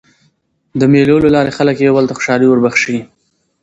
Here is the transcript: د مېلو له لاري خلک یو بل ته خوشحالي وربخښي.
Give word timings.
د 0.79 0.81
مېلو 0.91 1.17
له 1.23 1.29
لاري 1.35 1.51
خلک 1.57 1.75
یو 1.79 1.95
بل 1.97 2.05
ته 2.09 2.13
خوشحالي 2.17 2.45
وربخښي. 2.47 2.99